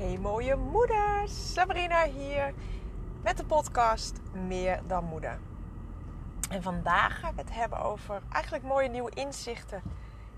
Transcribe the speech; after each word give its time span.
Hey 0.00 0.18
mooie 0.18 0.56
moeder, 0.56 1.22
Sabrina 1.28 2.04
hier 2.04 2.54
met 3.22 3.36
de 3.36 3.44
podcast 3.44 4.20
Meer 4.46 4.80
dan 4.86 5.04
Moeder. 5.04 5.38
En 6.50 6.62
vandaag 6.62 7.20
ga 7.20 7.28
ik 7.28 7.36
het 7.36 7.54
hebben 7.54 7.80
over 7.80 8.22
eigenlijk 8.32 8.64
mooie 8.64 8.88
nieuwe 8.88 9.10
inzichten 9.14 9.82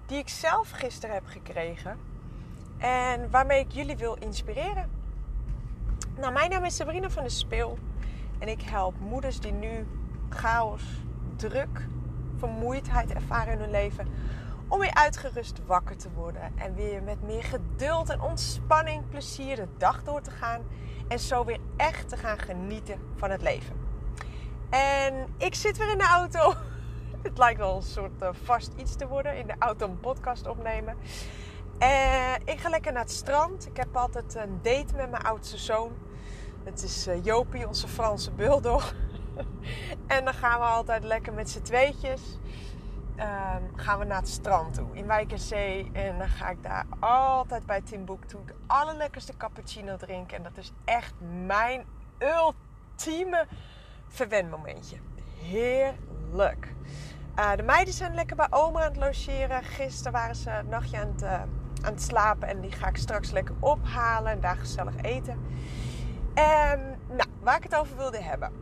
die 0.06 0.18
ik 0.18 0.28
zelf 0.28 0.70
gisteren 0.70 1.14
heb 1.14 1.26
gekregen 1.26 1.98
en 2.78 3.30
waarmee 3.30 3.60
ik 3.60 3.72
jullie 3.72 3.96
wil 3.96 4.14
inspireren. 4.14 4.90
Nou, 6.16 6.32
mijn 6.32 6.50
naam 6.50 6.64
is 6.64 6.76
Sabrina 6.76 7.10
van 7.10 7.22
de 7.22 7.30
Speel 7.30 7.78
en 8.38 8.48
ik 8.48 8.62
help 8.62 8.94
moeders 9.00 9.40
die 9.40 9.52
nu 9.52 9.86
chaos, 10.28 10.82
druk, 11.36 11.88
vermoeidheid 12.36 13.12
ervaren 13.12 13.52
in 13.52 13.58
hun 13.58 13.70
leven 13.70 14.08
om 14.72 14.78
weer 14.78 14.94
uitgerust 14.94 15.60
wakker 15.66 15.96
te 15.96 16.10
worden. 16.10 16.52
En 16.56 16.74
weer 16.74 17.02
met 17.02 17.22
meer 17.22 17.42
geduld 17.42 18.10
en 18.10 18.20
ontspanning, 18.20 19.08
plezier 19.08 19.56
de 19.56 19.68
dag 19.76 20.02
door 20.02 20.20
te 20.20 20.30
gaan. 20.30 20.62
En 21.08 21.18
zo 21.18 21.44
weer 21.44 21.58
echt 21.76 22.08
te 22.08 22.16
gaan 22.16 22.38
genieten 22.38 22.98
van 23.16 23.30
het 23.30 23.42
leven. 23.42 23.76
En 24.70 25.26
ik 25.38 25.54
zit 25.54 25.76
weer 25.78 25.90
in 25.90 25.98
de 25.98 26.04
auto. 26.04 26.54
Het 27.22 27.38
lijkt 27.38 27.58
wel 27.58 27.76
een 27.76 27.82
soort 27.82 28.22
uh, 28.22 28.28
vast 28.44 28.72
iets 28.76 28.96
te 28.96 29.06
worden. 29.06 29.36
In 29.36 29.46
de 29.46 29.54
auto 29.58 29.86
een 29.86 30.00
podcast 30.00 30.46
opnemen. 30.46 30.96
En 31.78 32.40
ik 32.44 32.60
ga 32.60 32.68
lekker 32.68 32.92
naar 32.92 33.02
het 33.02 33.10
strand. 33.10 33.66
Ik 33.66 33.76
heb 33.76 33.96
altijd 33.96 34.34
een 34.34 34.58
date 34.62 34.94
met 34.96 35.10
mijn 35.10 35.22
oudste 35.22 35.58
zoon. 35.58 35.92
Het 36.64 36.82
is 36.82 37.08
uh, 37.08 37.24
Jopie, 37.24 37.68
onze 37.68 37.88
Franse 37.88 38.30
bulldog. 38.30 38.94
en 40.06 40.24
dan 40.24 40.34
gaan 40.34 40.58
we 40.58 40.66
altijd 40.66 41.04
lekker 41.04 41.32
met 41.32 41.50
z'n 41.50 41.62
tweetjes 41.62 42.38
um, 43.22 43.78
gaan 43.78 43.98
we 43.98 44.04
naar 44.04 44.18
het 44.18 44.28
strand 44.28 44.74
toe 44.74 44.88
in 44.92 45.06
Wijkerzee. 45.06 45.90
En 45.92 46.18
dan 46.18 46.28
ga 46.28 46.48
ik 46.48 46.62
daar 46.62 46.86
altijd 47.00 47.66
bij 47.66 47.80
Timbuktu 47.80 48.36
de 48.46 48.54
allerlekkerste 48.66 49.36
cappuccino 49.36 49.96
drinken. 49.96 50.36
En 50.36 50.42
dat 50.42 50.56
is 50.56 50.72
echt 50.84 51.14
mijn 51.46 51.84
ultieme 52.18 53.46
verwenmomentje. 54.08 54.96
Heerlijk. 55.40 56.74
Uh, 57.38 57.56
de 57.56 57.62
meiden 57.62 57.94
zijn 57.94 58.14
lekker 58.14 58.36
bij 58.36 58.46
oma 58.50 58.80
aan 58.80 58.88
het 58.88 58.96
logeren. 58.96 59.62
Gisteren 59.62 60.12
waren 60.12 60.36
ze 60.36 60.50
een 60.50 60.68
nachtje 60.68 60.98
aan 60.98 61.08
het, 61.12 61.22
uh, 61.22 61.32
aan 61.32 61.92
het 61.92 62.02
slapen. 62.02 62.48
En 62.48 62.60
die 62.60 62.72
ga 62.72 62.88
ik 62.88 62.96
straks 62.96 63.30
lekker 63.30 63.54
ophalen 63.60 64.32
en 64.32 64.40
daar 64.40 64.56
gezellig 64.56 64.96
eten. 64.96 65.32
Um, 66.34 66.96
nou, 67.08 67.28
waar 67.40 67.56
ik 67.56 67.62
het 67.62 67.76
over 67.76 67.96
wilde 67.96 68.22
hebben. 68.22 68.52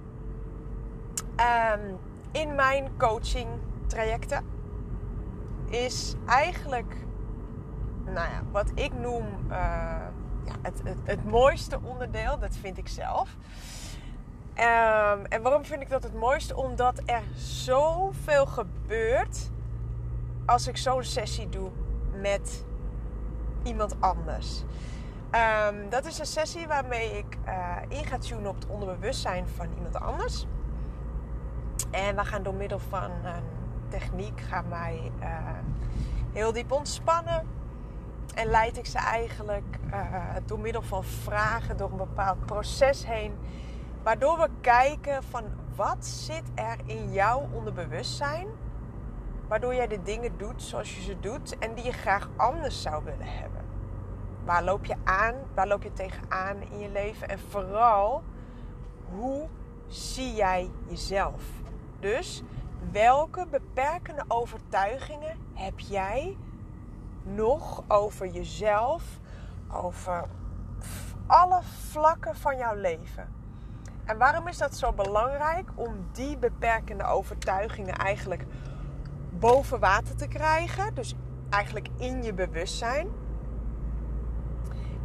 Um, 1.36 1.98
in 2.33 2.55
mijn 2.55 2.89
coaching 2.98 3.48
trajecten 3.91 4.44
is 5.69 6.14
eigenlijk, 6.27 6.96
nou 8.05 8.28
ja, 8.30 8.42
wat 8.50 8.70
ik 8.74 8.92
noem 8.92 9.24
uh, 9.24 9.50
ja, 10.44 10.55
het, 10.62 10.80
het, 10.84 10.96
het, 11.05 11.24
mooiste 11.24 11.78
onderdeel. 11.83 12.38
Dat 12.38 12.56
vind 12.56 12.78
ik 12.78 12.88
zelf. 12.88 13.36
Um, 14.55 15.24
en 15.24 15.42
waarom 15.42 15.64
vind 15.64 15.83
ik 15.83 15.88
dat 15.88 16.02
het 16.02 16.14
mooiste? 16.14 16.56
Omdat 16.56 17.02
er 17.05 17.22
zoveel 17.34 18.46
gebeurt 18.46 19.50
als 20.46 20.68
ik 20.68 20.77
zo'n 20.77 21.05
sessie 21.05 21.48
doe 21.48 21.70
met 22.20 22.64
iemand 23.62 24.00
anders. 24.00 24.64
Um, 25.68 25.88
dat 25.88 26.06
is 26.06 26.18
een 26.18 26.27
sessie 26.27 26.66
waarmee 26.66 27.18
ik 27.18 27.38
uh, 27.46 27.77
in 27.88 28.05
ga 28.05 28.18
tunen 28.18 28.46
op 28.46 28.55
het 28.55 28.66
onderbewustzijn 28.66 29.48
van 29.48 29.66
iemand 29.74 30.00
anders. 30.00 30.46
En 31.91 32.16
we 32.16 32.24
gaan 32.24 32.42
door 32.42 32.55
middel 32.55 32.78
van 32.78 33.11
techniek 33.91 34.41
gaan 34.41 34.69
mij 34.69 35.12
uh, 35.20 35.27
heel 36.33 36.52
diep 36.52 36.72
ontspannen. 36.72 37.46
En 38.34 38.46
leid 38.46 38.78
ik 38.78 38.86
ze 38.86 38.98
eigenlijk 38.98 39.78
uh, 39.92 40.14
door 40.44 40.60
middel 40.60 40.83
van 40.83 41.05
vragen, 41.05 41.77
door 41.77 41.91
een 41.91 41.96
bepaald 41.96 42.46
proces 42.46 43.06
heen. 43.06 43.34
Waardoor 44.02 44.38
we 44.38 44.48
kijken 44.61 45.22
van 45.22 45.44
wat 45.77 46.06
zit 46.06 46.42
er 46.55 46.77
in 46.84 47.12
jouw 47.12 47.48
onderbewustzijn. 47.52 48.46
Waardoor 49.48 49.74
jij 49.74 49.86
de 49.86 50.02
dingen 50.02 50.39
doet 50.39 50.62
zoals 50.62 50.95
je 50.96 51.02
ze 51.02 51.20
doet 51.20 51.58
en 51.58 51.74
die 51.74 51.84
je 51.84 51.92
graag 51.92 52.29
anders 52.36 52.83
zou 52.83 53.05
willen 53.05 53.39
hebben. 53.39 53.61
Waar 54.45 54.64
loop 54.64 54.84
je 54.84 54.95
aan? 55.05 55.34
Waar 55.55 55.67
loop 55.67 55.83
je 55.83 55.92
tegenaan 55.92 56.56
in 56.70 56.79
je 56.79 56.89
leven? 56.89 57.29
En 57.29 57.39
vooral, 57.39 58.23
hoe 59.11 59.48
zie 59.86 60.34
jij 60.34 60.70
jezelf? 60.89 61.42
Dus 62.00 62.42
welke 62.92 63.46
beperkende 63.51 64.24
overtuigingen 64.29 65.36
heb 65.55 65.80
jij 65.80 66.36
nog 67.23 67.85
over 67.89 68.27
jezelf, 68.27 69.02
over 69.73 70.24
alle 71.27 71.61
vlakken 71.63 72.36
van 72.36 72.57
jouw 72.57 72.74
leven? 72.74 73.29
En 74.05 74.18
waarom 74.18 74.48
is 74.48 74.58
dat 74.58 74.77
zo 74.77 74.92
belangrijk 74.92 75.70
om 75.74 75.95
die 76.13 76.36
beperkende 76.36 77.05
overtuigingen 77.05 77.95
eigenlijk 77.95 78.45
boven 79.30 79.80
water 79.80 80.17
te 80.17 80.29
krijgen? 80.29 80.95
Dus 80.95 81.14
eigenlijk 81.51 81.89
in 81.97 82.23
je 82.23 82.35
bewustzijn. 82.35 83.08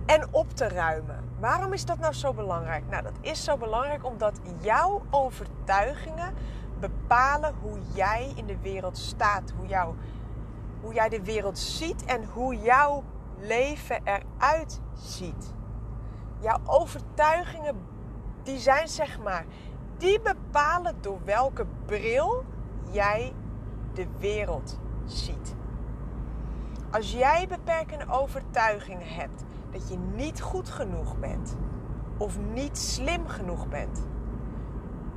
En 0.06 0.28
op 0.32 0.50
te 0.50 0.68
ruimen. 0.68 1.24
Waarom 1.40 1.74
is 1.74 1.86
dat 1.86 2.00
nou 2.00 2.14
zo 2.14 2.34
belangrijk? 2.34 2.84
Nou, 2.90 3.04
dat 3.04 3.18
is 3.22 3.44
zo 3.44 3.58
belangrijk 3.58 4.06
omdat 4.06 4.40
jouw 4.60 5.02
overtuigingen 5.10 6.34
bepalen 6.80 7.54
hoe 7.62 7.78
jij 7.94 8.32
in 8.36 8.46
de 8.46 8.58
wereld 8.62 8.98
staat, 8.98 9.54
hoe, 9.58 9.68
jou, 9.68 9.96
hoe 10.82 10.94
jij 10.94 11.10
de 11.10 11.24
wereld 11.24 11.60
ziet 11.60 12.06
en 12.06 12.26
hoe 12.26 12.56
jouw 12.56 13.04
leven 13.40 14.02
eruit 14.04 14.82
ziet. 14.94 15.54
Jouw 16.40 16.60
overtuigingen, 16.66 17.76
die 18.44 18.60
zijn 18.60 18.88
zeg 18.88 19.20
maar, 19.20 19.46
die 19.98 20.22
bepalen 20.22 20.96
door 21.02 21.20
welke 21.24 21.66
bril 21.86 22.44
jij 22.92 23.34
de 23.94 24.08
wereld 24.20 24.80
ziet. 25.06 25.56
Als 26.92 27.12
jij 27.12 27.48
beperkende 27.48 28.06
overtuigingen 28.10 29.08
hebt 29.08 29.44
dat 29.72 29.90
je 29.90 29.98
niet 29.98 30.42
goed 30.42 30.70
genoeg 30.70 31.20
bent 31.20 31.56
of 32.18 32.38
niet 32.54 32.78
slim 32.78 33.28
genoeg 33.28 33.68
bent, 33.68 34.06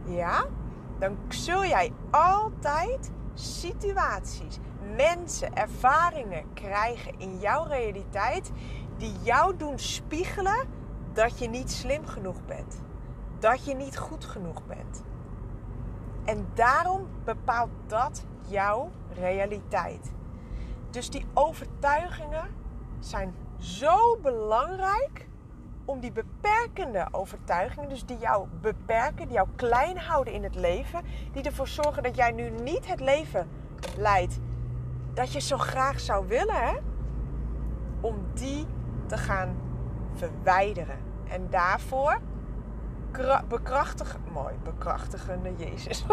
ja, 0.04 0.44
dan 0.98 1.16
zul 1.28 1.64
jij 1.64 1.92
altijd 2.10 3.10
situaties, 3.34 4.58
mensen, 4.96 5.54
ervaringen 5.54 6.52
krijgen 6.54 7.18
in 7.18 7.38
jouw 7.38 7.64
realiteit 7.64 8.50
die 8.96 9.12
jou 9.22 9.56
doen 9.56 9.78
spiegelen 9.78 10.68
dat 11.12 11.38
je 11.38 11.48
niet 11.48 11.70
slim 11.70 12.06
genoeg 12.06 12.44
bent. 12.46 12.82
Dat 13.38 13.64
je 13.64 13.74
niet 13.74 13.98
goed 13.98 14.24
genoeg 14.24 14.66
bent. 14.66 15.02
En 16.24 16.46
daarom 16.54 17.06
bepaalt 17.24 17.70
dat 17.86 18.24
jouw 18.46 18.90
realiteit. 19.14 20.12
Dus 20.90 21.10
die 21.10 21.26
overtuigingen 21.34 22.54
zijn 22.98 23.34
zo 23.58 24.18
belangrijk 24.22 25.28
om 25.88 26.00
die 26.00 26.12
beperkende 26.12 27.08
overtuigingen, 27.10 27.88
dus 27.88 28.04
die 28.04 28.18
jou 28.18 28.46
beperken, 28.60 29.26
die 29.26 29.34
jou 29.34 29.48
klein 29.56 29.98
houden 29.98 30.32
in 30.32 30.42
het 30.42 30.54
leven, 30.54 31.02
die 31.32 31.42
ervoor 31.42 31.68
zorgen 31.68 32.02
dat 32.02 32.16
jij 32.16 32.32
nu 32.32 32.50
niet 32.50 32.86
het 32.86 33.00
leven 33.00 33.48
leidt 33.96 34.38
dat 35.14 35.32
je 35.32 35.40
zo 35.40 35.56
graag 35.56 36.00
zou 36.00 36.26
willen, 36.26 36.54
hè? 36.54 36.76
om 38.00 38.16
die 38.34 38.66
te 39.06 39.16
gaan 39.16 39.56
verwijderen. 40.14 40.98
En 41.28 41.50
daarvoor 41.50 42.18
bekrachtigen, 43.48 44.20
mooi, 44.32 44.54
bekrachtigende 44.62 45.54
Jezus. 45.56 46.04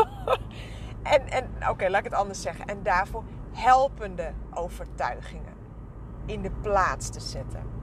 en 1.16 1.28
en 1.28 1.70
oké, 1.70 1.90
laat 1.90 2.06
ik 2.06 2.12
het 2.12 2.20
anders 2.20 2.42
zeggen. 2.42 2.66
En 2.66 2.84
daarvoor 2.84 3.24
helpende 3.52 4.34
overtuigingen 4.54 5.54
in 6.26 6.42
de 6.42 6.52
plaats 6.62 7.10
te 7.10 7.20
zetten 7.20 7.75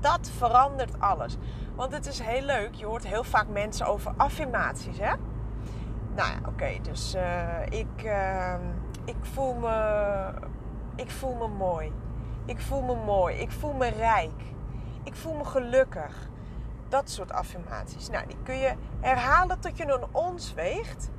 dat 0.00 0.30
verandert 0.36 1.00
alles. 1.00 1.36
Want 1.74 1.92
het 1.92 2.06
is 2.06 2.18
heel 2.18 2.42
leuk. 2.42 2.74
Je 2.74 2.86
hoort 2.86 3.06
heel 3.06 3.24
vaak 3.24 3.48
mensen 3.48 3.86
over 3.86 4.12
affirmaties, 4.16 4.98
hè? 4.98 5.14
Nou 6.14 6.30
ja, 6.30 6.38
oké. 6.48 6.78
dus 6.82 7.14
uh, 7.14 7.66
ik, 7.68 8.04
uh, 8.04 8.54
ik, 9.04 9.16
voel 9.20 9.54
me, 9.54 10.32
ik 10.96 11.10
voel 11.10 11.34
me 11.34 11.48
mooi. 11.48 11.92
Ik 12.44 12.60
voel 12.60 12.82
me 12.82 12.94
mooi. 12.94 13.36
Ik 13.36 13.50
voel 13.50 13.72
me 13.72 13.88
rijk. 13.88 14.42
Ik 15.02 15.14
voel 15.14 15.34
me 15.34 15.44
gelukkig. 15.44 16.28
Dat 16.88 17.10
soort 17.10 17.32
affirmaties. 17.32 18.08
Nou, 18.08 18.26
die 18.26 18.38
kun 18.42 18.56
je 18.56 18.74
herhalen 19.00 19.60
tot 19.60 19.76
je 19.76 19.92
een 19.92 20.04
ons 20.12 20.54
weegt. 20.54 21.10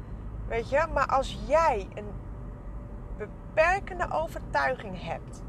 Weet 0.48 0.70
je? 0.70 0.86
Maar 0.94 1.08
als 1.08 1.40
jij 1.48 1.88
een 1.94 2.10
beperkende 3.18 4.12
overtuiging 4.12 5.04
hebt 5.04 5.42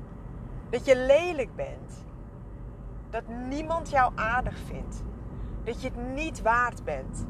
dat 0.71 0.85
je 0.85 0.97
lelijk 0.97 1.57
bent 1.57 2.05
dat 3.13 3.29
niemand 3.29 3.91
jou 3.91 4.13
aardig 4.15 4.59
vindt. 4.67 5.03
Dat 5.65 5.83
je 5.83 5.89
het 5.89 6.15
niet 6.15 6.43
waard 6.43 6.85
bent. 6.85 7.27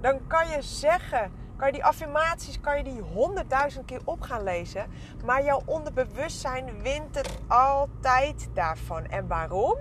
Dan 0.00 0.26
kan 0.26 0.48
je 0.48 0.62
zeggen, 0.62 1.32
kan 1.56 1.66
je 1.66 1.72
die 1.72 1.84
affirmaties, 1.84 2.60
kan 2.60 2.76
je 2.76 2.84
die 2.84 3.00
honderdduizend 3.00 3.84
keer 3.84 4.00
op 4.04 4.20
gaan 4.20 4.42
lezen. 4.42 4.86
Maar 5.24 5.44
jouw 5.44 5.62
onderbewustzijn 5.64 6.82
wint 6.82 7.14
het 7.14 7.38
altijd 7.48 8.48
daarvan. 8.52 9.04
En 9.04 9.26
waarom? 9.26 9.76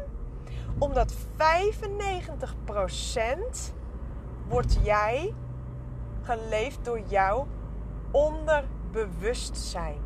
Omdat 0.79 1.13
95% 1.13 1.15
wordt 4.47 4.79
jij 4.83 5.33
geleefd 6.21 6.85
door 6.85 6.99
jouw 6.99 7.47
onderbewustzijn. 8.11 10.01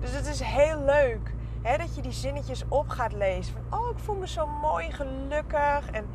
Dus 0.00 0.12
het 0.12 0.26
is 0.26 0.40
heel 0.40 0.84
leuk 0.84 1.34
dat 1.74 1.94
je 1.94 2.02
die 2.02 2.12
zinnetjes 2.12 2.64
op 2.68 2.88
gaat 2.88 3.12
lezen. 3.12 3.54
Van, 3.54 3.80
oh, 3.80 3.90
ik 3.90 3.98
voel 3.98 4.16
me 4.16 4.28
zo 4.28 4.46
mooi, 4.46 4.92
gelukkig 4.92 5.90
en 5.90 6.06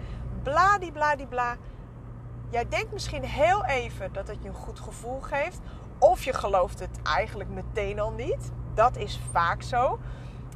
bladibladibla. 0.44 1.56
Jij 2.50 2.68
denkt 2.69 2.92
misschien 2.92 3.24
heel 3.24 3.65
even 3.65 4.13
dat 4.13 4.27
het 4.27 4.38
je 4.42 4.48
een 4.50 4.56
goed 4.56 4.80
gevoel 4.80 5.19
geeft. 5.19 5.59
Of 5.98 6.24
je 6.24 6.33
gelooft 6.33 6.80
het 6.80 7.01
eigenlijk 7.03 7.50
meteen 7.50 8.00
al 8.00 8.12
niet. 8.12 8.51
Dat 8.74 8.98
is 8.98 9.19
vaak 9.31 9.62
zo. 9.62 10.00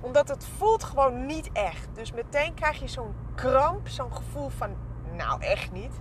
Omdat 0.01 0.27
het 0.27 0.47
voelt 0.57 0.83
gewoon 0.83 1.25
niet 1.25 1.49
echt. 1.51 1.87
Dus 1.93 2.11
meteen 2.11 2.53
krijg 2.53 2.79
je 2.79 2.87
zo'n 2.87 3.15
kramp, 3.35 3.87
zo'n 3.87 4.15
gevoel 4.15 4.49
van... 4.49 4.69
Nou, 5.11 5.41
echt 5.41 5.71
niet. 5.71 5.99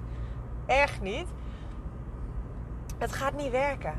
Echt 0.67 1.01
niet. 1.01 1.29
Het 2.99 3.13
gaat 3.13 3.35
niet 3.37 3.51
werken. 3.51 3.95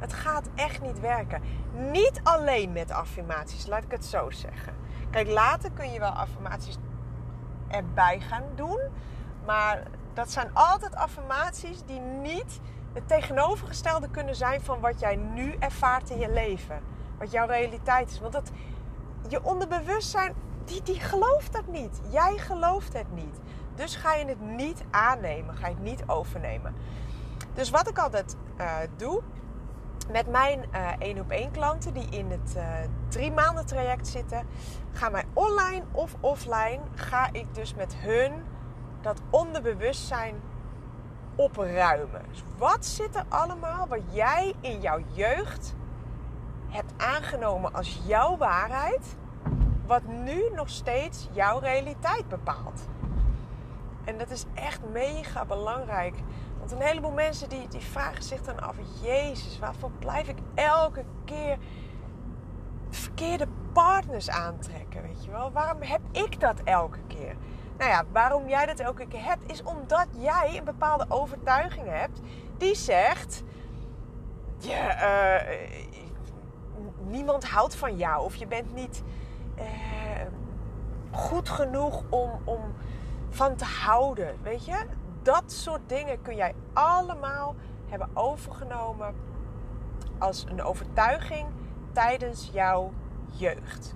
Het 0.00 0.12
gaat 0.12 0.48
echt 0.54 0.82
niet 0.82 1.00
werken. 1.00 1.42
Niet 1.72 2.20
alleen 2.22 2.72
met 2.72 2.90
affirmaties, 2.90 3.66
laat 3.66 3.82
ik 3.82 3.90
het 3.90 4.04
zo 4.04 4.30
zeggen. 4.30 4.74
Kijk, 5.10 5.28
later 5.28 5.70
kun 5.70 5.92
je 5.92 5.98
wel 5.98 6.10
affirmaties 6.10 6.78
erbij 7.68 8.20
gaan 8.20 8.44
doen. 8.54 8.80
Maar 9.46 9.82
dat 10.14 10.30
zijn 10.30 10.50
altijd 10.52 10.94
affirmaties 10.94 11.82
die 11.86 12.00
niet 12.00 12.60
het 12.92 13.08
tegenovergestelde 13.08 14.08
kunnen 14.10 14.36
zijn 14.36 14.60
van 14.60 14.80
wat 14.80 15.00
jij 15.00 15.16
nu 15.16 15.54
ervaart 15.58 16.10
in 16.10 16.18
je 16.18 16.32
leven. 16.32 16.80
Wat 17.18 17.30
jouw 17.30 17.46
realiteit 17.46 18.10
is. 18.10 18.20
Want 18.20 18.32
dat, 18.32 18.50
je 19.28 19.44
onderbewustzijn, 19.44 20.34
die, 20.64 20.82
die 20.82 21.00
gelooft 21.00 21.52
dat 21.52 21.66
niet. 21.66 22.00
Jij 22.10 22.38
gelooft 22.38 22.92
het 22.92 23.12
niet. 23.14 23.40
Dus 23.74 23.96
ga 23.96 24.14
je 24.14 24.24
het 24.24 24.40
niet 24.40 24.84
aannemen. 24.90 25.54
Ga 25.54 25.68
je 25.68 25.74
het 25.74 25.82
niet 25.82 26.02
overnemen. 26.06 26.74
Dus 27.54 27.70
wat 27.70 27.88
ik 27.88 27.98
altijd 27.98 28.36
uh, 28.58 28.76
doe 28.96 29.22
met 30.12 30.30
mijn 30.30 30.64
één 30.98 31.16
uh, 31.16 31.22
op 31.22 31.30
één 31.30 31.50
klanten 31.50 31.92
die 31.94 32.08
in 32.08 32.30
het 32.30 32.54
uh, 32.56 32.62
drie 33.08 33.32
maanden 33.32 33.66
traject 33.66 34.08
zitten, 34.08 34.46
gaan 34.92 35.12
wij 35.12 35.24
online 35.32 35.82
of 35.92 36.16
offline, 36.20 36.80
ga 36.94 37.28
ik 37.32 37.54
dus 37.54 37.74
met 37.74 37.94
hun 37.94 38.32
dat 39.00 39.20
onderbewustzijn 39.30 40.34
opruimen. 41.34 42.22
Dus 42.28 42.42
wat 42.58 42.86
zit 42.86 43.14
er 43.14 43.24
allemaal 43.28 43.86
wat 43.88 44.02
jij 44.10 44.54
in 44.60 44.80
jouw 44.80 45.00
jeugd 45.12 45.74
hebt 46.68 46.92
aangenomen 46.96 47.74
als 47.74 48.00
jouw 48.06 48.36
waarheid, 48.36 49.16
wat 49.86 50.02
nu 50.06 50.42
nog 50.54 50.68
steeds 50.68 51.28
jouw 51.32 51.58
realiteit 51.58 52.28
bepaalt? 52.28 52.88
En 54.04 54.18
dat 54.18 54.30
is 54.30 54.44
echt 54.54 54.80
mega 54.92 55.44
belangrijk. 55.44 56.14
Een 56.70 56.80
heleboel 56.80 57.10
mensen 57.10 57.48
die, 57.48 57.68
die 57.68 57.80
vragen 57.80 58.22
zich 58.22 58.42
dan 58.42 58.60
af: 58.60 58.76
Jezus, 59.02 59.58
waarvoor 59.58 59.90
blijf 59.98 60.28
ik 60.28 60.38
elke 60.54 61.04
keer 61.24 61.58
verkeerde 62.90 63.46
partners 63.72 64.30
aantrekken? 64.30 65.02
Weet 65.02 65.24
je 65.24 65.30
wel? 65.30 65.52
Waarom 65.52 65.82
heb 65.82 66.00
ik 66.12 66.40
dat 66.40 66.60
elke 66.64 66.98
keer? 67.06 67.36
Nou 67.78 67.90
ja, 67.90 68.04
waarom 68.12 68.48
jij 68.48 68.66
dat 68.66 68.78
elke 68.78 69.06
keer 69.06 69.24
hebt, 69.24 69.50
is 69.50 69.62
omdat 69.62 70.06
jij 70.16 70.58
een 70.58 70.64
bepaalde 70.64 71.04
overtuiging 71.08 71.86
hebt 71.88 72.20
die 72.58 72.74
zegt: 72.74 73.42
je, 74.58 74.94
uh, 75.02 75.70
niemand 77.10 77.48
houdt 77.48 77.76
van 77.76 77.96
jou 77.96 78.24
of 78.24 78.34
je 78.34 78.46
bent 78.46 78.74
niet 78.74 79.02
uh, 79.58 79.64
goed 81.10 81.48
genoeg 81.48 82.02
om, 82.08 82.30
om 82.44 82.60
van 83.30 83.56
te 83.56 83.64
houden. 83.64 84.36
Weet 84.42 84.64
je, 84.64 84.86
dat 85.22 85.52
soort 85.52 85.88
dingen 85.88 86.22
kun 86.22 86.36
jij 86.36 86.54
allemaal 86.72 87.54
hebben 87.86 88.08
overgenomen 88.14 89.14
als 90.18 90.44
een 90.48 90.62
overtuiging 90.62 91.46
tijdens 91.92 92.50
jouw 92.52 92.92
jeugd. 93.26 93.94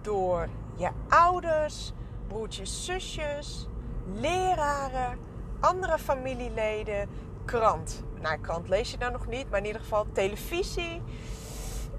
Door 0.00 0.48
je 0.76 0.90
ouders, 1.08 1.92
broertjes, 2.28 2.84
zusjes, 2.84 3.68
leraren, 4.14 5.18
andere 5.60 5.98
familieleden, 5.98 7.08
krant. 7.44 8.02
Nou, 8.20 8.38
krant 8.40 8.68
lees 8.68 8.90
je 8.90 8.98
dan 8.98 9.12
nog 9.12 9.26
niet, 9.26 9.50
maar 9.50 9.58
in 9.58 9.66
ieder 9.66 9.80
geval 9.80 10.06
televisie. 10.12 11.02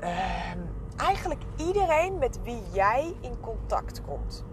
Uh, 0.02 0.52
eigenlijk 0.98 1.42
iedereen 1.56 2.18
met 2.18 2.40
wie 2.44 2.62
jij 2.72 3.16
in 3.22 3.40
contact 3.40 4.02
komt. 4.02 4.44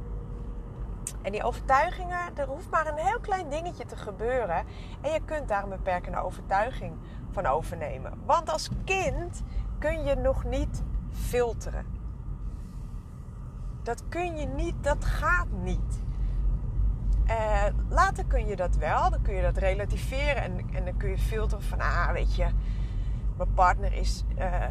En 1.23 1.33
die 1.33 1.43
overtuigingen, 1.43 2.37
er 2.37 2.47
hoeft 2.47 2.71
maar 2.71 2.87
een 2.87 3.07
heel 3.07 3.21
klein 3.21 3.49
dingetje 3.49 3.85
te 3.85 3.97
gebeuren. 3.97 4.65
En 5.01 5.13
je 5.13 5.21
kunt 5.25 5.49
daar 5.49 5.63
een 5.63 5.69
beperkende 5.69 6.19
overtuiging 6.19 6.97
van 7.31 7.47
overnemen. 7.47 8.13
Want 8.25 8.51
als 8.51 8.69
kind 8.85 9.43
kun 9.79 10.05
je 10.05 10.15
nog 10.15 10.45
niet 10.45 10.83
filteren. 11.13 11.87
Dat 13.83 14.03
kun 14.09 14.37
je 14.37 14.47
niet, 14.47 14.75
dat 14.81 15.05
gaat 15.05 15.51
niet. 15.63 16.03
Uh, 17.27 17.65
later 17.89 18.25
kun 18.25 18.47
je 18.47 18.57
dat 18.57 18.77
wel, 18.77 19.11
dan 19.11 19.23
kun 19.23 19.35
je 19.35 19.43
dat 19.43 19.57
relativeren 19.57 20.43
en, 20.43 20.59
en 20.73 20.85
dan 20.85 20.97
kun 20.97 21.11
je 21.11 21.19
filteren 21.19 21.65
van, 21.65 21.81
ah, 21.81 22.11
weet 22.11 22.35
je, 22.35 22.47
mijn 23.37 23.55
partner 23.55 23.93
is, 23.93 24.25
uh, 24.39 24.65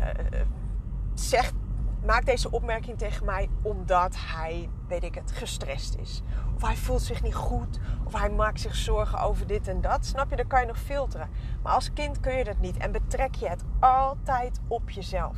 zegt 1.14 1.54
maakt 2.06 2.26
deze 2.26 2.52
opmerking 2.52 2.98
tegen 2.98 3.26
mij 3.26 3.50
omdat 3.62 4.16
hij, 4.18 4.70
weet 4.88 5.04
ik 5.04 5.16
het, 5.16 5.32
gestrest 5.32 5.96
is. 5.96 6.22
Of 6.56 6.62
hij 6.62 6.76
voelt 6.76 7.02
zich 7.02 7.22
niet 7.22 7.36
goed. 7.36 7.80
Of 8.04 8.14
hij 8.14 8.30
maakt 8.30 8.60
zich 8.60 8.76
zorgen 8.76 9.20
over 9.20 9.48
dit 9.48 9.68
en 9.68 9.82
dat. 9.82 10.06
Snap 10.06 10.30
je? 10.30 10.36
Dan 10.36 10.48
kan 10.48 10.62
je 10.62 10.68
nog 10.68 10.80
filteren. 10.80 11.30
Maar 11.64 11.74
als 11.74 11.94
kind 11.94 12.20
kun 12.20 12.36
je 12.36 12.44
dat 12.44 12.60
niet. 12.60 12.78
En 12.78 12.92
betrek 12.92 13.36
je 13.36 13.48
het 13.48 13.64
altijd 13.80 14.60
op 14.68 14.90
jezelf. 14.90 15.38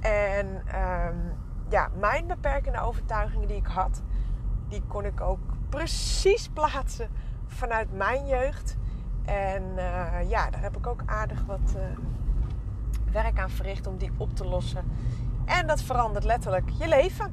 En 0.00 0.46
um, 0.46 1.32
ja, 1.68 1.88
mijn 1.98 2.26
beperkende 2.26 2.80
overtuigingen 2.80 3.48
die 3.48 3.56
ik 3.56 3.66
had, 3.66 4.02
die 4.68 4.82
kon 4.86 5.04
ik 5.04 5.20
ook 5.20 5.40
precies 5.68 6.48
plaatsen 6.48 7.08
vanuit 7.46 7.92
mijn 7.92 8.26
jeugd. 8.26 8.76
En 9.24 9.62
uh, 9.62 10.30
ja, 10.30 10.50
daar 10.50 10.62
heb 10.62 10.76
ik 10.76 10.86
ook 10.86 11.02
aardig 11.06 11.44
wat 11.44 11.74
uh, 11.76 11.82
werk 13.12 13.38
aan 13.38 13.50
verricht 13.50 13.86
om 13.86 13.96
die 13.96 14.10
op 14.16 14.36
te 14.36 14.44
lossen 14.44 14.84
en 15.44 15.66
dat 15.66 15.82
verandert 15.82 16.24
letterlijk 16.24 16.70
je 16.78 16.88
leven. 16.88 17.32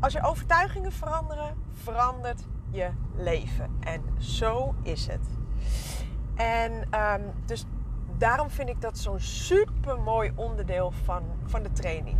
Als 0.00 0.12
je 0.12 0.22
overtuigingen 0.22 0.92
veranderen, 0.92 1.56
verandert 1.72 2.42
je 2.70 2.90
leven. 3.16 3.70
En 3.80 4.02
zo 4.18 4.74
is 4.82 5.06
het. 5.06 5.26
En 6.34 6.72
um, 6.72 7.32
dus 7.44 7.64
daarom 8.18 8.50
vind 8.50 8.68
ik 8.68 8.80
dat 8.80 8.98
zo'n 8.98 9.20
super 9.20 10.00
mooi 10.00 10.32
onderdeel 10.34 10.92
van, 11.04 11.22
van 11.44 11.62
de 11.62 11.72
training. 11.72 12.18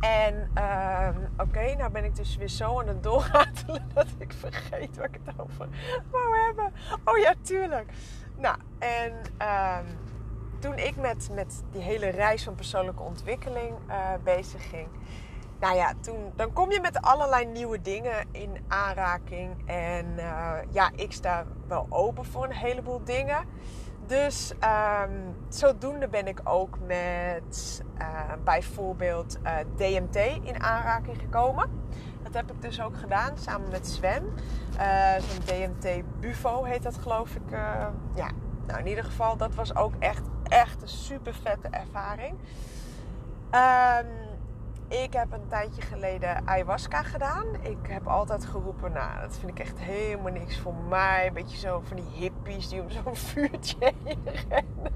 En 0.00 0.34
um, 0.34 1.28
oké, 1.36 1.74
nou 1.74 1.90
ben 1.90 2.04
ik 2.04 2.16
dus 2.16 2.36
weer 2.36 2.48
zo 2.48 2.80
aan 2.80 2.88
het 2.88 3.02
doorratelen 3.02 3.88
dat 3.94 4.06
ik 4.18 4.32
vergeet 4.32 4.96
waar 4.96 5.08
ik 5.08 5.18
het 5.24 5.40
over 5.40 5.68
wou 6.10 6.38
hebben. 6.38 6.72
Oh 7.04 7.18
ja, 7.18 7.34
tuurlijk. 7.42 7.92
Nou, 8.36 8.56
en 8.78 9.12
um, 9.12 9.86
toen 10.62 10.78
ik 10.78 10.96
met, 10.96 11.28
met 11.32 11.62
die 11.70 11.82
hele 11.82 12.08
reis 12.08 12.44
van 12.44 12.54
persoonlijke 12.54 13.02
ontwikkeling 13.02 13.74
uh, 13.88 13.94
bezig 14.24 14.68
ging. 14.68 14.88
Nou 15.60 15.76
ja, 15.76 15.92
toen, 16.00 16.32
dan 16.36 16.52
kom 16.52 16.72
je 16.72 16.80
met 16.80 17.02
allerlei 17.02 17.46
nieuwe 17.46 17.80
dingen 17.80 18.26
in 18.30 18.56
aanraking. 18.68 19.68
En 19.68 20.06
uh, 20.16 20.52
ja, 20.70 20.90
ik 20.96 21.12
sta 21.12 21.44
wel 21.66 21.86
open 21.88 22.24
voor 22.24 22.44
een 22.44 22.52
heleboel 22.52 23.04
dingen. 23.04 23.44
Dus 24.06 24.52
um, 25.04 25.36
zodoende 25.48 26.08
ben 26.08 26.26
ik 26.26 26.40
ook 26.44 26.78
met 26.86 27.82
uh, 27.98 28.32
bijvoorbeeld 28.44 29.38
DMT 29.76 30.16
in 30.42 30.62
aanraking 30.62 31.18
gekomen. 31.18 31.70
Dat 32.22 32.34
heb 32.34 32.50
ik 32.50 32.62
dus 32.62 32.80
ook 32.80 32.96
gedaan 32.96 33.38
samen 33.38 33.70
met 33.70 33.88
Sven. 33.88 34.24
Zo'n 35.18 35.44
DMT 35.44 36.02
Bufo 36.20 36.64
heet 36.64 36.82
dat 36.82 36.98
geloof 36.98 37.34
ik. 37.34 37.50
ja, 38.14 38.30
nou 38.66 38.78
in 38.78 38.86
ieder 38.86 39.04
geval, 39.04 39.36
dat 39.36 39.54
was 39.54 39.76
ook 39.76 39.92
echt 39.98 40.22
echt 40.52 40.82
een 40.82 40.88
super 40.88 41.34
vette 41.34 41.68
ervaring. 41.68 42.38
Um, 43.54 44.30
ik 44.88 45.12
heb 45.12 45.32
een 45.32 45.46
tijdje 45.48 45.82
geleden 45.82 46.48
ayahuasca 46.48 47.02
gedaan. 47.02 47.46
Ik 47.60 47.86
heb 47.88 48.06
altijd 48.06 48.44
geroepen, 48.44 48.92
nou, 48.92 49.20
dat 49.20 49.38
vind 49.38 49.50
ik 49.50 49.58
echt 49.58 49.78
helemaal 49.78 50.32
niks 50.32 50.58
voor 50.58 50.74
mij. 50.74 51.26
Een 51.26 51.32
beetje 51.32 51.58
zo 51.58 51.82
van 51.84 51.96
die 51.96 52.10
hippies 52.12 52.68
die 52.68 52.82
om 52.82 52.90
zo'n 52.90 53.16
vuurtje 53.30 53.92
rennen. 54.24 54.92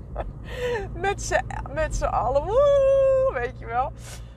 Met 0.93 1.23
z'n, 1.23 1.45
met 1.73 2.03
allen, 2.03 2.45
woe, 2.45 3.31
weet 3.33 3.59
je 3.59 3.67
wel. 3.67 3.93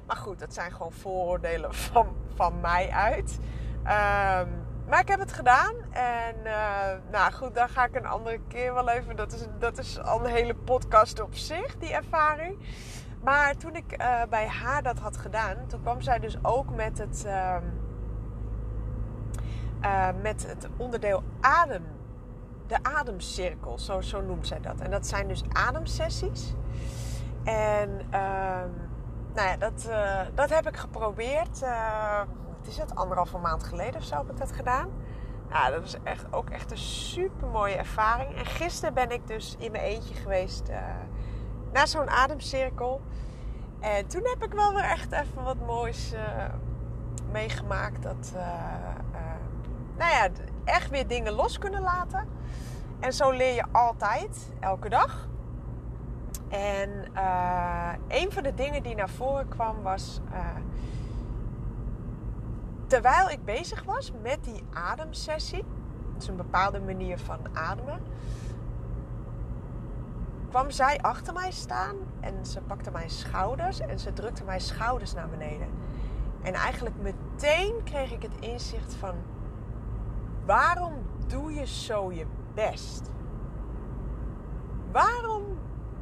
Maar 0.08 0.18
goed, 0.18 0.40
dat 0.40 0.54
zijn 0.54 0.72
gewoon 0.72 0.92
vooroordelen 0.92 1.74
van, 1.74 2.08
van 2.36 2.60
mij 2.60 2.90
uit. 2.90 3.40
Um, 3.84 4.59
maar 4.90 5.00
ik 5.00 5.08
heb 5.08 5.20
het 5.20 5.34
gedaan. 5.34 5.74
En 5.92 6.36
uh, 6.44 7.12
nou 7.12 7.32
goed, 7.32 7.56
daar 7.56 7.70
ga 7.70 7.86
ik 7.86 7.96
een 7.96 8.06
andere 8.06 8.40
keer 8.48 8.74
wel 8.74 8.90
even. 8.90 9.16
Dat 9.16 9.34
is, 9.34 9.46
dat 9.60 9.78
is 9.78 10.00
al 10.00 10.20
een 10.20 10.32
hele 10.32 10.56
podcast 10.56 11.22
op 11.22 11.36
zich, 11.36 11.78
die 11.78 11.94
ervaring. 11.94 12.58
Maar 13.24 13.58
toen 13.58 13.76
ik 13.76 14.02
uh, 14.02 14.22
bij 14.30 14.48
haar 14.48 14.84
dat 14.84 15.00
had 15.00 15.18
gedaan, 15.18 15.56
toen 15.68 15.82
kwam 15.82 16.02
zij 16.02 16.20
dus 16.20 16.38
ook 16.42 16.76
met 16.76 16.98
het. 16.98 17.24
Uh, 17.26 17.56
uh, 19.82 20.08
met 20.22 20.48
het 20.48 20.68
onderdeel 20.78 21.24
adem. 21.40 21.84
De 22.68 22.84
ademcirkel, 22.84 23.80
zo, 23.80 24.02
zo 24.02 24.22
noemt 24.22 24.48
zij 24.48 24.60
dat. 24.60 24.80
En 24.80 24.92
dat 24.92 25.08
zijn 25.08 25.28
dus 25.28 25.44
ademsessies. 25.54 26.54
En 27.44 27.90
uh, 28.14 28.62
nou 29.34 29.48
ja, 29.48 29.58
dat, 29.58 29.90
dat 30.36 30.50
heb 30.50 30.68
ik 30.68 30.78
geprobeerd. 30.78 31.64
Is 32.70 32.78
het 32.78 32.96
anderhalve 32.96 33.38
maand 33.38 33.64
geleden 33.64 33.96
of 33.96 34.04
zo 34.04 34.16
heb 34.16 34.30
ik 34.30 34.38
dat 34.38 34.52
gedaan. 34.52 34.90
Ja, 35.50 35.70
dat 35.70 35.82
was 35.82 35.96
echt, 36.04 36.26
ook 36.32 36.50
echt 36.50 36.72
een 36.72 36.78
super 36.78 37.48
mooie 37.48 37.76
ervaring. 37.76 38.36
En 38.36 38.46
gisteren 38.46 38.94
ben 38.94 39.12
ik 39.12 39.28
dus 39.28 39.56
in 39.60 39.72
mijn 39.72 39.84
eentje 39.84 40.14
geweest 40.14 40.70
naar 41.72 41.88
zo'n 41.88 42.10
ademcirkel. 42.10 43.02
En 43.80 44.08
toen 44.08 44.22
heb 44.24 44.44
ik 44.44 44.54
wel 44.54 44.74
weer 44.74 44.84
echt 44.84 45.12
even 45.12 45.44
wat 45.44 45.66
moois 45.66 46.14
uh, 46.14 46.20
meegemaakt. 47.32 48.04
Dat, 48.04 48.32
uh, 48.36 48.42
uh, 49.14 49.20
nou 49.98 50.12
ja, 50.12 50.30
echt 50.64 50.90
weer 50.90 51.08
dingen 51.08 51.34
los 51.34 51.58
kunnen 51.58 51.82
laten. 51.82 52.28
En 53.00 53.14
zo 53.14 53.32
leer 53.32 53.54
je 53.54 53.66
altijd, 53.72 54.52
elke 54.60 54.90
dag. 54.90 55.28
En 56.50 56.90
een 58.08 58.32
van 58.32 58.44
de 58.44 58.54
dingen 58.54 58.84
die 58.84 58.96
naar 58.96 59.10
voren 59.10 59.48
kwam 59.48 59.82
was. 59.82 60.22
Terwijl 62.90 63.30
ik 63.30 63.46
bezig 63.46 63.84
was 63.84 64.12
met 64.22 64.44
die 64.44 64.64
ademsessie, 64.74 65.66
is 66.18 66.28
een 66.28 66.36
bepaalde 66.36 66.80
manier 66.80 67.20
van 67.20 67.40
ademen 67.54 68.02
kwam 70.50 70.72
zij 70.72 71.00
achter 71.02 71.34
mij 71.34 71.52
staan 71.52 71.96
en 72.20 72.46
ze 72.46 72.62
pakte 72.62 72.92
mijn 72.92 73.10
schouders 73.10 73.80
en 73.80 74.00
ze 74.00 74.14
drukte 74.14 74.44
mijn 74.44 74.62
schouders 74.62 75.14
naar 75.14 75.30
beneden. 75.30 75.68
En 76.42 76.54
eigenlijk 76.54 76.96
meteen 77.02 77.84
kreeg 77.84 78.12
ik 78.12 78.22
het 78.22 78.36
inzicht 78.40 78.94
van 78.94 79.16
waarom 80.46 80.94
doe 81.28 81.54
je 81.54 81.66
zo 81.68 82.12
je 82.12 82.26
best? 82.54 83.12
Waarom 84.92 85.44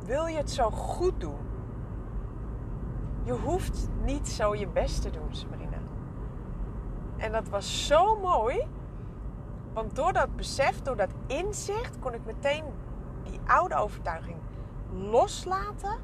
wil 0.05 0.25
je 0.25 0.37
het 0.37 0.51
zo 0.51 0.69
goed 0.69 1.19
doen? 1.19 1.45
Je 3.23 3.33
hoeft 3.33 3.87
niet 4.03 4.27
zo 4.27 4.55
je 4.55 4.67
best 4.67 5.01
te 5.01 5.09
doen, 5.09 5.35
Sabrina. 5.35 5.86
En 7.17 7.31
dat 7.31 7.49
was 7.49 7.87
zo 7.87 8.19
mooi. 8.19 8.67
Want 9.73 9.95
door 9.95 10.13
dat 10.13 10.35
besef, 10.35 10.81
door 10.81 10.95
dat 10.95 11.13
inzicht, 11.27 11.99
kon 11.99 12.13
ik 12.13 12.25
meteen 12.25 12.63
die 13.23 13.39
oude 13.45 13.75
overtuiging 13.75 14.37
loslaten. 14.91 15.97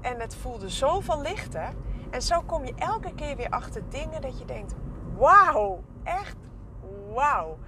En 0.00 0.20
het 0.20 0.34
voelde 0.34 0.68
zoveel 0.68 1.20
lichter. 1.20 1.68
En 2.10 2.22
zo 2.22 2.42
kom 2.46 2.64
je 2.64 2.74
elke 2.76 3.14
keer 3.14 3.36
weer 3.36 3.50
achter 3.50 3.82
dingen 3.88 4.20
dat 4.20 4.38
je 4.38 4.44
denkt: 4.44 4.74
wauw, 5.16 5.82
echt 6.02 6.36
wauw. 7.14 7.58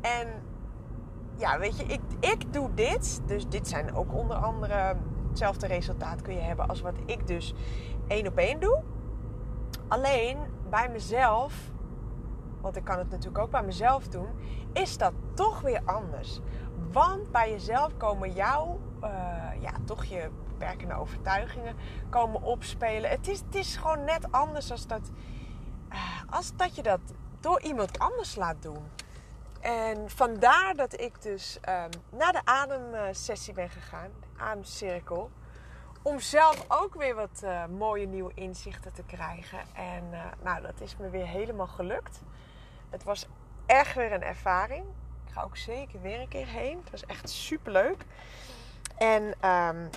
En 0.00 0.42
ja, 1.36 1.58
weet 1.58 1.78
je, 1.78 1.84
ik, 1.84 2.00
ik 2.20 2.52
doe 2.52 2.74
dit. 2.74 3.20
Dus 3.26 3.48
dit 3.48 3.68
zijn 3.68 3.94
ook 3.94 4.14
onder 4.14 4.36
andere 4.36 4.96
hetzelfde 5.28 5.66
resultaat 5.66 6.22
kun 6.22 6.34
je 6.34 6.40
hebben 6.40 6.68
als 6.68 6.80
wat 6.80 6.94
ik 7.06 7.26
dus 7.26 7.54
één 8.06 8.26
op 8.26 8.36
één 8.36 8.60
doe. 8.60 8.82
Alleen 9.88 10.38
bij 10.70 10.88
mezelf, 10.88 11.70
want 12.66 12.78
ik 12.78 12.84
kan 12.84 12.98
het 12.98 13.10
natuurlijk 13.10 13.38
ook 13.38 13.50
bij 13.50 13.62
mezelf 13.62 14.08
doen, 14.08 14.28
is 14.72 14.98
dat 14.98 15.12
toch 15.34 15.60
weer 15.60 15.82
anders. 15.84 16.40
Want 16.92 17.30
bij 17.30 17.50
jezelf 17.50 17.96
komen 17.96 18.32
jouw, 18.32 18.80
uh, 19.02 19.08
ja, 19.60 19.72
toch 19.84 20.04
je 20.04 20.30
beperkende 20.48 20.94
overtuigingen 20.94 21.76
komen 22.10 22.42
opspelen. 22.42 23.10
Het 23.10 23.28
is, 23.28 23.38
het 23.38 23.54
is 23.54 23.76
gewoon 23.76 24.04
net 24.04 24.32
anders 24.32 24.70
als 24.70 24.86
dat, 24.86 25.10
uh, 25.92 25.98
als 26.30 26.56
dat 26.56 26.76
je 26.76 26.82
dat 26.82 27.00
door 27.40 27.60
iemand 27.60 27.98
anders 27.98 28.36
laat 28.36 28.62
doen. 28.62 28.84
En 29.60 30.10
vandaar 30.10 30.74
dat 30.74 31.00
ik 31.00 31.22
dus 31.22 31.58
um, 31.68 32.18
naar 32.18 32.32
de 32.32 32.44
ademsessie 32.44 33.54
ben 33.54 33.70
gegaan, 33.70 34.10
de 34.20 34.42
ademcirkel. 34.42 35.30
Om 36.02 36.20
zelf 36.20 36.64
ook 36.68 36.94
weer 36.94 37.14
wat 37.14 37.40
uh, 37.44 37.66
mooie 37.66 38.06
nieuwe 38.06 38.32
inzichten 38.34 38.92
te 38.92 39.02
krijgen. 39.02 39.58
En 39.74 40.04
nou, 40.42 40.62
dat 40.62 40.80
is 40.80 40.96
me 40.96 41.10
weer 41.10 41.26
helemaal 41.26 41.66
gelukt. 41.66 42.22
Het 42.90 43.02
was 43.04 43.26
echt 43.66 43.94
weer 43.94 44.12
een 44.12 44.22
ervaring 44.22 44.86
ga 45.36 45.42
ook 45.42 45.56
zeker 45.56 46.00
weer 46.00 46.20
een 46.20 46.28
keer 46.28 46.46
heen. 46.46 46.78
Het 46.78 46.90
was 46.90 47.06
echt 47.06 47.30
super 47.30 47.72
leuk. 47.72 48.04
En 48.98 49.22
um, 49.22 49.90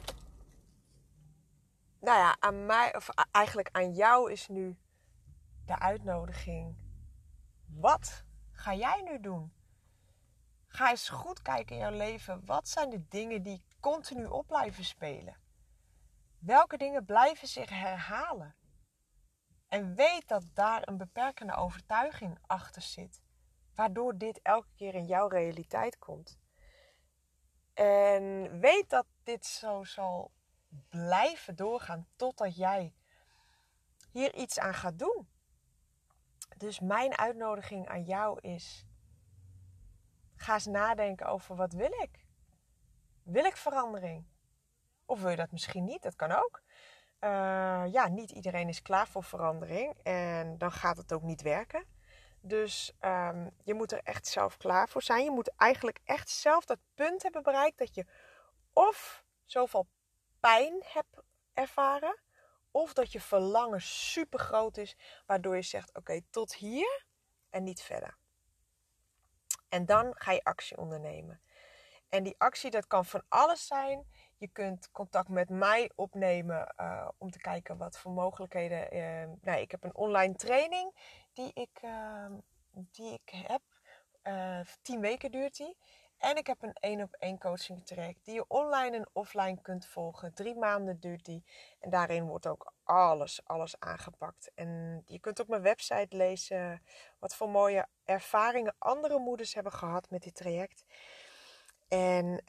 nou 1.99 2.17
ja, 2.17 2.35
aan 2.39 2.65
mij, 2.65 2.95
of 2.95 3.09
eigenlijk 3.31 3.69
aan 3.71 3.93
jou 3.93 4.31
is 4.31 4.47
nu 4.47 4.77
de 5.65 5.79
uitnodiging. 5.79 6.75
Wat 7.65 8.23
ga 8.51 8.73
jij 8.73 9.01
nu 9.01 9.19
doen? 9.19 9.53
Ga 10.67 10.89
eens 10.89 11.09
goed 11.09 11.41
kijken 11.41 11.75
in 11.75 11.81
jouw 11.81 11.97
leven. 11.97 12.45
Wat 12.45 12.67
zijn 12.67 12.89
de 12.89 13.07
dingen 13.07 13.43
die 13.43 13.63
continu 13.79 14.25
op 14.25 14.47
blijven 14.47 14.83
spelen? 14.83 15.37
Welke 16.39 16.77
dingen 16.77 17.05
blijven 17.05 17.47
zich 17.47 17.69
herhalen? 17.69 18.55
En 19.69 19.95
weet 19.95 20.27
dat 20.27 20.43
daar 20.53 20.87
een 20.87 20.97
beperkende 20.97 21.55
overtuiging 21.55 22.37
achter 22.41 22.81
zit 22.81 23.21
waardoor 23.75 24.17
dit 24.17 24.39
elke 24.41 24.67
keer 24.75 24.95
in 24.95 25.05
jouw 25.05 25.27
realiteit 25.27 25.97
komt. 25.97 26.39
En 27.73 28.59
weet 28.59 28.89
dat 28.89 29.05
dit 29.23 29.45
zo 29.45 29.83
zal 29.83 30.31
blijven 30.89 31.55
doorgaan 31.55 32.07
totdat 32.15 32.55
jij 32.55 32.93
hier 34.11 34.35
iets 34.35 34.59
aan 34.59 34.73
gaat 34.73 34.99
doen. 34.99 35.29
Dus 36.57 36.79
mijn 36.79 37.17
uitnodiging 37.17 37.87
aan 37.87 38.03
jou 38.03 38.39
is: 38.39 38.85
ga 40.35 40.53
eens 40.53 40.65
nadenken 40.65 41.25
over 41.25 41.55
wat 41.55 41.73
wil 41.73 41.91
ik? 42.01 42.25
Wil 43.23 43.45
ik 43.45 43.57
verandering? 43.57 44.25
Of 45.05 45.21
wil 45.21 45.29
je 45.29 45.35
dat 45.35 45.51
misschien 45.51 45.83
niet? 45.83 46.01
Dat 46.01 46.15
kan 46.15 46.31
ook. 46.31 46.61
Uh, 47.23 47.83
ja, 47.91 48.07
niet 48.07 48.31
iedereen 48.31 48.67
is 48.67 48.81
klaar 48.81 49.07
voor 49.07 49.23
verandering 49.23 49.93
en 50.03 50.57
dan 50.57 50.71
gaat 50.71 50.97
het 50.97 51.13
ook 51.13 51.21
niet 51.21 51.41
werken. 51.41 51.83
Dus 52.41 52.93
um, 53.01 53.51
je 53.63 53.73
moet 53.73 53.91
er 53.91 54.01
echt 54.03 54.27
zelf 54.27 54.57
klaar 54.57 54.89
voor 54.89 55.01
zijn. 55.01 55.23
Je 55.23 55.31
moet 55.31 55.51
eigenlijk 55.57 55.99
echt 56.03 56.29
zelf 56.29 56.65
dat 56.65 56.79
punt 56.95 57.23
hebben 57.23 57.43
bereikt 57.43 57.77
dat 57.77 57.95
je 57.95 58.05
of 58.73 59.23
zoveel 59.45 59.87
pijn 60.39 60.83
hebt 60.85 61.21
ervaren, 61.53 62.19
of 62.71 62.93
dat 62.93 63.11
je 63.11 63.21
verlangen 63.21 63.81
super 63.81 64.39
groot 64.39 64.77
is, 64.77 64.95
waardoor 65.25 65.55
je 65.55 65.61
zegt: 65.61 65.95
Oké, 65.95 66.21
tot 66.29 66.55
hier 66.55 67.05
en 67.49 67.63
niet 67.63 67.81
verder. 67.81 68.17
En 69.69 69.85
dan 69.85 70.13
ga 70.17 70.31
je 70.31 70.43
actie 70.43 70.77
ondernemen. 70.77 71.41
En 72.09 72.23
die 72.23 72.35
actie, 72.37 72.71
dat 72.71 72.87
kan 72.87 73.05
van 73.05 73.23
alles 73.27 73.67
zijn. 73.67 74.07
Je 74.39 74.47
kunt 74.47 74.91
contact 74.91 75.29
met 75.29 75.49
mij 75.49 75.91
opnemen 75.95 76.73
uh, 76.77 77.07
om 77.17 77.31
te 77.31 77.39
kijken 77.39 77.77
wat 77.77 77.97
voor 77.97 78.11
mogelijkheden. 78.11 78.95
Uh, 78.95 79.37
nou, 79.41 79.59
ik 79.59 79.71
heb 79.71 79.83
een 79.83 79.95
online 79.95 80.35
training 80.35 80.93
die 81.33 81.51
ik, 81.53 81.79
uh, 81.81 82.25
die 82.71 83.13
ik 83.13 83.29
heb. 83.29 83.61
Uh, 84.23 84.59
tien 84.81 84.99
weken 84.99 85.31
duurt 85.31 85.57
die. 85.57 85.77
En 86.17 86.37
ik 86.37 86.47
heb 86.47 86.63
een 86.63 86.73
één 86.73 87.01
op 87.01 87.13
één 87.13 87.39
coaching 87.39 87.85
traject 87.85 88.25
die 88.25 88.33
je 88.33 88.45
online 88.47 88.97
en 88.97 89.09
offline 89.13 89.61
kunt 89.61 89.85
volgen. 89.85 90.33
Drie 90.33 90.55
maanden 90.55 90.99
duurt 90.99 91.25
die. 91.25 91.43
En 91.79 91.89
daarin 91.89 92.25
wordt 92.25 92.47
ook 92.47 92.73
alles, 92.83 93.41
alles 93.45 93.79
aangepakt. 93.79 94.51
En 94.55 95.01
je 95.05 95.19
kunt 95.19 95.39
op 95.39 95.47
mijn 95.47 95.61
website 95.61 96.17
lezen 96.17 96.83
wat 97.19 97.35
voor 97.35 97.49
mooie 97.49 97.87
ervaringen 98.05 98.75
andere 98.77 99.19
moeders 99.19 99.53
hebben 99.53 99.73
gehad 99.73 100.09
met 100.09 100.23
dit 100.23 100.35
traject. 100.35 100.83
En 101.87 102.43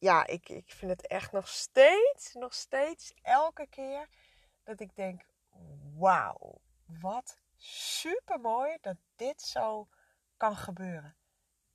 ja, 0.00 0.26
ik, 0.26 0.48
ik 0.48 0.72
vind 0.72 0.90
het 0.90 1.06
echt 1.06 1.32
nog 1.32 1.48
steeds, 1.48 2.34
nog 2.34 2.54
steeds, 2.54 3.14
elke 3.22 3.66
keer 3.66 4.08
dat 4.64 4.80
ik 4.80 4.96
denk: 4.96 5.26
wauw, 5.98 6.60
wat 7.00 7.38
super 7.56 8.40
mooi 8.40 8.76
dat 8.80 8.96
dit 9.16 9.42
zo 9.42 9.88
kan 10.36 10.56
gebeuren 10.56 11.16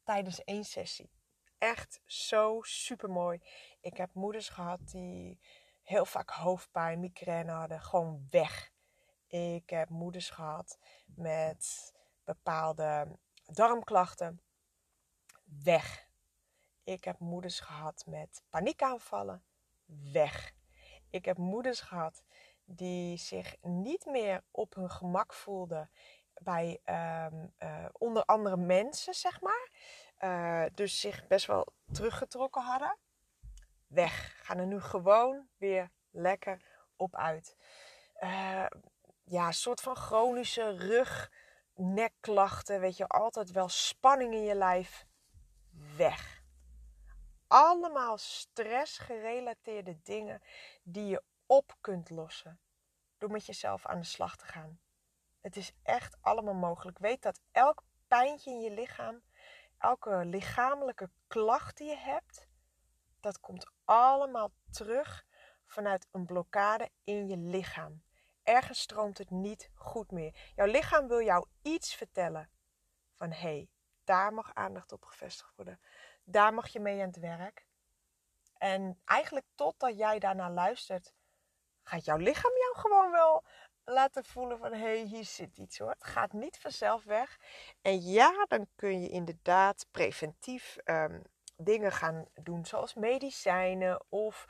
tijdens 0.03 0.43
één 0.43 0.63
sessie. 0.63 1.11
Echt 1.57 2.01
zo 2.05 2.59
super 2.61 3.09
mooi. 3.09 3.39
Ik 3.81 3.97
heb 3.97 4.13
moeders 4.13 4.49
gehad 4.49 4.79
die 4.85 5.39
heel 5.81 6.05
vaak 6.05 6.29
hoofdpijn, 6.29 6.99
migraine 6.99 7.51
hadden, 7.51 7.81
gewoon 7.81 8.27
weg. 8.29 8.71
Ik 9.27 9.69
heb 9.69 9.89
moeders 9.89 10.29
gehad 10.29 10.77
met 11.05 11.93
bepaalde 12.23 13.19
darmklachten, 13.45 14.41
weg. 15.43 16.04
Ik 16.85 17.03
heb 17.03 17.19
moeders 17.19 17.59
gehad 17.59 18.03
met 18.07 18.43
paniekaanvallen, 18.49 19.43
weg. 20.13 20.51
Ik 21.09 21.25
heb 21.25 21.37
moeders 21.37 21.81
gehad 21.81 22.23
die 22.65 23.17
zich 23.17 23.55
niet 23.61 24.05
meer 24.05 24.43
op 24.51 24.75
hun 24.75 24.89
gemak 24.89 25.33
voelden 25.33 25.89
bij 26.33 26.79
um, 26.85 27.53
uh, 27.59 27.85
onder 27.91 28.23
andere 28.25 28.57
mensen, 28.57 29.13
zeg 29.13 29.41
maar. 29.41 29.69
Uh, 30.19 30.65
dus 30.73 30.99
zich 30.99 31.27
best 31.27 31.45
wel 31.45 31.67
teruggetrokken 31.91 32.61
hadden. 32.61 32.97
Weg. 33.87 34.35
Gaan 34.43 34.57
er 34.57 34.65
nu 34.65 34.81
gewoon 34.81 35.47
weer 35.57 35.91
lekker 36.11 36.61
op 36.95 37.15
uit. 37.15 37.55
Uh, 38.19 38.65
ja, 39.23 39.51
soort 39.51 39.81
van 39.81 39.95
chronische 39.95 40.77
rug 40.77 41.31
nekklachten, 41.73 42.79
weet 42.79 42.97
je, 42.97 43.07
altijd 43.07 43.51
wel 43.51 43.69
spanning 43.69 44.33
in 44.33 44.43
je 44.43 44.55
lijf, 44.55 45.05
weg. 45.97 46.34
Allemaal 47.47 48.17
stressgerelateerde 48.17 50.01
dingen 50.03 50.41
die 50.83 51.05
je 51.05 51.23
op 51.45 51.75
kunt 51.81 52.09
lossen 52.09 52.59
door 53.17 53.31
met 53.31 53.45
jezelf 53.45 53.85
aan 53.85 53.99
de 53.99 54.05
slag 54.05 54.37
te 54.37 54.45
gaan. 54.45 54.79
Het 55.41 55.55
is 55.55 55.71
echt 55.83 56.17
allemaal 56.21 56.53
mogelijk. 56.53 56.99
Weet 56.99 57.21
dat 57.21 57.41
elk 57.51 57.83
pijntje 58.07 58.51
in 58.51 58.59
je 58.61 58.71
lichaam, 58.71 59.21
elke 59.77 60.25
lichamelijke 60.25 61.09
klacht 61.27 61.77
die 61.77 61.87
je 61.87 61.97
hebt, 61.97 62.47
dat 63.19 63.39
komt 63.39 63.71
allemaal 63.83 64.51
terug 64.71 65.25
vanuit 65.65 66.07
een 66.11 66.25
blokkade 66.25 66.89
in 67.03 67.27
je 67.27 67.37
lichaam. 67.37 68.03
Ergens 68.43 68.79
stroomt 68.79 69.17
het 69.17 69.29
niet 69.29 69.69
goed 69.73 70.11
meer. 70.11 70.51
Jouw 70.55 70.67
lichaam 70.67 71.07
wil 71.07 71.21
jou 71.21 71.47
iets 71.61 71.95
vertellen. 71.95 72.49
Van 73.13 73.31
hé, 73.31 73.37
hey, 73.37 73.69
daar 74.03 74.33
mag 74.33 74.53
aandacht 74.53 74.91
op 74.91 75.05
gevestigd 75.05 75.55
worden. 75.55 75.79
Daar 76.25 76.53
mag 76.53 76.67
je 76.67 76.79
mee 76.79 77.01
aan 77.01 77.07
het 77.07 77.19
werk. 77.19 77.65
En 78.57 79.01
eigenlijk 79.05 79.45
totdat 79.55 79.97
jij 79.97 80.19
daarnaar 80.19 80.51
luistert, 80.51 81.13
gaat 81.83 82.05
jouw 82.05 82.17
lichaam 82.17 82.51
jou 82.51 82.75
gewoon 82.77 83.11
wel 83.11 83.43
laten 83.83 84.25
voelen 84.25 84.57
van 84.57 84.71
hé, 84.73 84.77
hey, 84.77 85.03
hier 85.03 85.25
zit 85.25 85.57
iets 85.57 85.77
hoor. 85.77 85.89
Het 85.89 86.03
gaat 86.03 86.33
niet 86.33 86.57
vanzelf 86.57 87.03
weg. 87.03 87.39
En 87.81 88.01
ja, 88.01 88.45
dan 88.47 88.67
kun 88.75 89.01
je 89.01 89.09
inderdaad 89.09 89.85
preventief 89.91 90.77
um, 90.85 91.21
dingen 91.57 91.91
gaan 91.91 92.25
doen, 92.33 92.65
zoals 92.65 92.93
medicijnen 92.93 94.05
of 94.09 94.45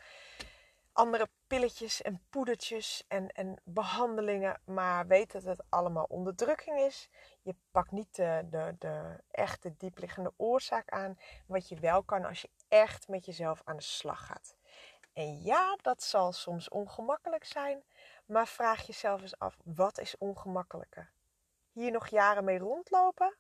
andere 0.96 1.30
pilletjes 1.48 2.02
en 2.02 2.26
poedertjes 2.30 3.04
en, 3.08 3.30
en 3.32 3.62
behandelingen. 3.64 4.62
Maar 4.66 5.08
weet 5.08 5.32
dat 5.32 5.44
het 5.44 5.64
allemaal 5.70 6.06
onderdrukking 6.10 6.80
is. 6.80 7.10
Je 7.42 7.56
pakt 7.72 7.92
niet 7.92 8.16
de, 8.16 8.48
de, 8.50 8.76
de 8.80 9.24
echte 9.32 9.78
diepliggende 9.78 10.34
oorzaak 10.38 10.90
aan. 10.90 11.20
Wat 11.46 11.70
je 11.70 11.80
wel 11.80 12.04
kan 12.04 12.26
als 12.26 12.42
je 12.42 12.50
echt 12.68 13.08
met 13.08 13.26
jezelf 13.26 13.62
aan 13.64 13.76
de 13.76 13.84
slag 13.84 14.26
gaat. 14.26 14.56
En 15.14 15.42
ja, 15.42 15.78
dat 15.82 16.04
zal 16.04 16.32
soms 16.32 16.70
ongemakkelijk 16.70 17.44
zijn. 17.44 17.84
Maar 18.26 18.48
vraag 18.48 18.88
jezelf 18.88 19.22
eens 19.22 19.40
af, 19.40 19.58
wat 19.64 20.00
is 20.00 20.18
ongemakkelijker? 20.18 21.12
Hier 21.72 21.92
nog 21.92 22.08
jaren 22.08 22.44
mee 22.44 22.58
rondlopen? 22.58 23.36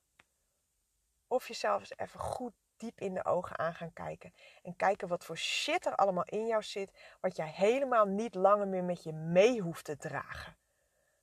Of 1.27 1.47
jezelf 1.47 1.79
eens 1.79 1.97
even 1.97 2.19
goed 2.19 2.53
diep 2.77 2.99
in 2.99 3.13
de 3.13 3.25
ogen 3.25 3.57
aan 3.57 3.73
gaan 3.73 3.93
kijken. 3.93 4.33
En 4.63 4.75
kijken 4.75 5.07
wat 5.07 5.25
voor 5.25 5.37
shit 5.37 5.85
er 5.85 5.95
allemaal 5.95 6.23
in 6.23 6.47
jou 6.47 6.63
zit. 6.63 7.17
Wat 7.21 7.35
jij 7.35 7.49
helemaal 7.49 8.05
niet 8.05 8.35
langer 8.35 8.67
meer 8.67 8.83
met 8.83 9.03
je 9.03 9.13
mee 9.13 9.61
hoeft 9.61 9.85
te 9.85 9.97
dragen. 9.97 10.57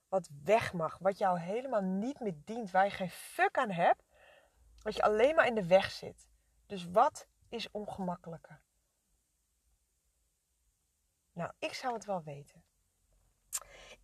Wat 0.07 0.29
weg 0.43 0.73
mag. 0.73 0.97
Wat 0.97 1.17
jou 1.17 1.39
helemaal 1.39 1.81
niet 1.81 2.19
meer 2.19 2.35
dient. 2.45 2.71
Waar 2.71 2.85
je 2.85 2.91
geen 2.91 3.09
fuck 3.09 3.57
aan 3.57 3.71
hebt. 3.71 4.03
Wat 4.81 4.95
je 4.95 5.03
alleen 5.03 5.35
maar 5.35 5.47
in 5.47 5.55
de 5.55 5.67
weg 5.67 5.91
zit. 5.91 6.27
Dus 6.65 6.89
wat 6.91 7.27
is 7.49 7.71
ongemakkelijker? 7.71 8.61
Nou, 11.33 11.51
ik 11.59 11.73
zou 11.73 11.93
het 11.93 12.05
wel 12.05 12.23
weten. 12.23 12.63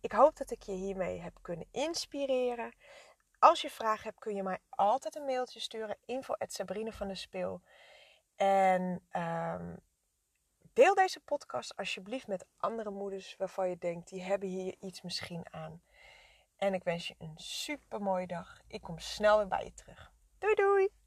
Ik 0.00 0.12
hoop 0.12 0.36
dat 0.36 0.50
ik 0.50 0.62
je 0.62 0.72
hiermee 0.72 1.20
heb 1.20 1.38
kunnen 1.42 1.66
inspireren. 1.70 2.72
Als 3.40 3.60
je 3.60 3.70
vragen 3.70 4.04
hebt, 4.04 4.18
kun 4.18 4.34
je 4.34 4.42
mij 4.42 4.58
altijd 4.68 5.16
een 5.16 5.24
mailtje 5.24 5.60
sturen. 5.60 5.96
Info 6.04 6.34
van 6.86 7.08
de 7.08 7.14
Speel. 7.14 7.62
En 8.36 9.02
um, 9.12 9.80
deel 10.72 10.94
deze 10.94 11.20
podcast 11.20 11.76
alsjeblieft 11.76 12.26
met 12.26 12.46
andere 12.56 12.90
moeders 12.90 13.36
waarvan 13.36 13.68
je 13.68 13.78
denkt, 13.78 14.08
die 14.08 14.22
hebben 14.22 14.48
hier 14.48 14.76
iets 14.80 15.02
misschien 15.02 15.46
aan. 15.50 15.82
En 16.56 16.74
ik 16.74 16.84
wens 16.84 17.08
je 17.08 17.14
een 17.18 17.34
super 17.36 18.02
mooie 18.02 18.26
dag. 18.26 18.60
Ik 18.66 18.80
kom 18.80 18.98
snel 18.98 19.36
weer 19.38 19.48
bij 19.48 19.64
je 19.64 19.72
terug. 19.72 20.12
Doei 20.38 20.54
doei! 20.54 20.99